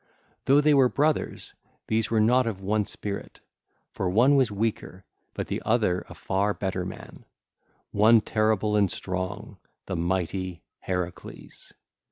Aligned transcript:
Though 0.45 0.61
they 0.61 0.73
were 0.73 0.89
brothers, 0.89 1.53
these 1.85 2.09
were 2.09 2.19
not 2.19 2.47
of 2.47 2.59
one 2.59 2.85
spirit; 2.87 3.39
for 3.91 4.09
one 4.09 4.35
was 4.35 4.51
weaker 4.51 5.05
but 5.35 5.45
the 5.45 5.61
other 5.63 6.05
a 6.09 6.15
far 6.15 6.55
better 6.55 6.83
man, 6.83 7.23
one 7.91 8.19
terrible 8.21 8.75
and 8.75 8.89
strong, 8.91 9.59
the 9.85 9.95
mighty 9.95 10.63
Heracles. 10.79 11.73